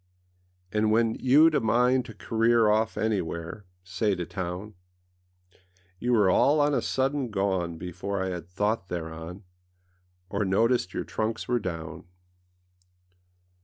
And 0.71 0.89
when 0.89 1.15
youâd 1.19 1.53
a 1.53 1.59
mind 1.59 2.05
to 2.05 2.15
career 2.15 2.71
Off 2.71 2.95
anywhereâsay 2.95 3.63
to 4.17 4.25
townâ 4.25 4.73
You 5.99 6.13
were 6.13 6.27
all 6.27 6.59
on 6.59 6.73
a 6.73 6.81
sudden 6.81 7.29
gone 7.29 7.77
Before 7.77 8.19
I 8.23 8.29
had 8.29 8.47
thought 8.49 8.87
thereon, 8.87 9.43
Or 10.27 10.43
noticed 10.43 10.95
your 10.95 11.03
trunks 11.03 11.47
were 11.47 11.59
down. 11.59 12.05